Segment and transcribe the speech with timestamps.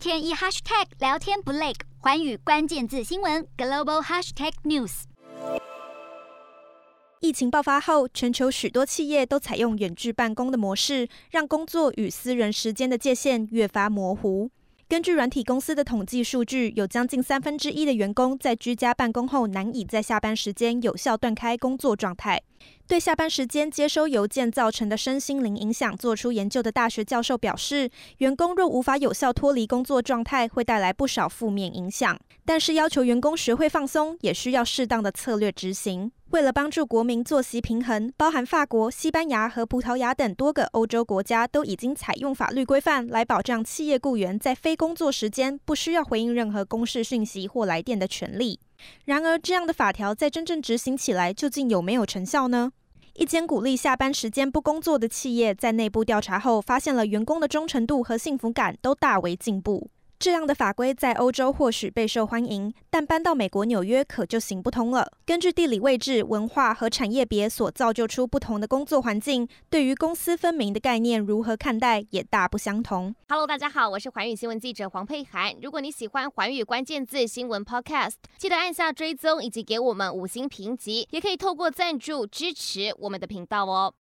[0.00, 5.02] 天一 hashtag 聊天不累，环宇关键字新闻 global hashtag news。
[7.20, 14.50] 疫情爆发后，全球许多企业都采用远距办公的模式，让工作与私人时间的界限越发模糊。
[14.90, 22.42] 根据软体公司的统计数据，有将近三分之一的员工在居家办公后，难以在下班时间有效断开工作状态。
[22.88, 27.88] 对下班时间接收邮件造成的身心灵影响做出研究的大学教授表示，
[28.18, 32.18] 员工若无法有效脱离工作状态，会带来不少负面影响。
[32.44, 36.10] 但是要求员工学会放松，也需要适当的策略执行。
[36.30, 48.60] 为了帮助国民作息平衡，包含法国、西班牙和葡萄牙等多个欧洲国家都已经采用法律规范来保障企业雇员在非工作时间不需要回应任何公事讯息或来电的权利。
[49.06, 52.70] 然而，这样的法条在真正执行起来，究竟有没有成效呢？
[53.14, 59.90] 一间鼓励下班时间不工作的企业在内部调查后，发现了员工的忠诚度和幸福感都大为进步。
[60.20, 65.10] 这样的法规在欧洲或许备受欢迎，但搬到美国纽约可就行不通了。
[65.24, 73.14] 根据地理位置、文化和产业别所造就出不同的工作环境，对于公私分明的概念如何看待也大不相同。
[73.30, 75.54] Hello，大家好，我是寰宇新闻记者黄佩涵。
[75.62, 83.94] 如果你喜欢寰宇关键字新闻 Podcast，记得按下追踪以及给我们五星评级，也可以透过赞助支持我们的频道哦。